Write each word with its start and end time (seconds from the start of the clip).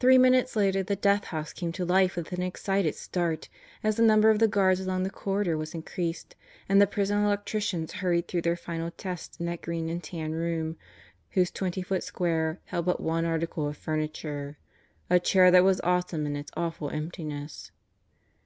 Three 0.00 0.16
minutes 0.16 0.56
later 0.56 0.82
the 0.82 0.96
Death 0.96 1.24
House 1.24 1.52
came 1.52 1.70
to 1.72 1.84
life 1.84 2.16
with 2.16 2.32
an 2.32 2.40
excited 2.40 2.94
start 2.94 3.50
as 3.82 3.96
the 3.96 4.02
number 4.02 4.30
of 4.30 4.38
the 4.38 4.48
guards 4.48 4.80
along 4.80 5.02
the 5.02 5.10
corridor 5.10 5.58
was 5.58 5.74
increased 5.74 6.34
and 6.66 6.80
the 6.80 6.86
prison 6.86 7.22
electricians 7.22 7.92
hurried 8.00 8.26
through 8.26 8.40
their 8.40 8.56
final 8.56 8.90
tests 8.92 9.36
in 9.38 9.44
that 9.44 9.60
green 9.60 9.90
and 9.90 10.02
tan 10.02 10.32
room, 10.32 10.78
whose 11.32 11.50
twenty 11.50 11.82
foot 11.82 12.02
square 12.02 12.58
held 12.64 12.86
but 12.86 13.00
one 13.02 13.26
article 13.26 13.68
of 13.68 13.76
furniture 13.76 14.56
a 15.10 15.20
chair 15.20 15.50
that 15.50 15.62
was 15.62 15.78
awesome 15.82 16.24
in 16.24 16.36
its 16.36 16.50
awful 16.56 16.88
emptiness. 16.88 17.70